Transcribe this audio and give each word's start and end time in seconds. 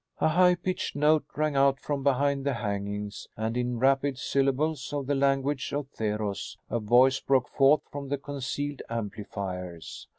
A 0.17 0.29
high 0.29 0.55
pitched 0.55 0.95
note 0.95 1.25
rang 1.35 1.55
out 1.55 1.79
from 1.79 2.01
behind 2.01 2.43
the 2.43 2.55
hangings, 2.55 3.27
and, 3.37 3.55
in 3.55 3.77
rapid 3.77 4.17
syllables 4.17 4.91
of 4.91 5.05
the 5.05 5.13
language 5.13 5.73
of 5.73 5.89
Theros, 5.91 6.57
a 6.71 6.79
voice 6.79 7.19
broke 7.19 7.47
forth 7.49 7.81
from 7.91 8.09
the 8.09 8.17
concealed 8.17 8.81
amplifiers. 8.89 10.07